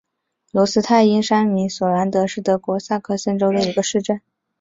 [0.51, 4.19] 罗茨泰因山麓索兰德是德国萨克森州的一个市镇。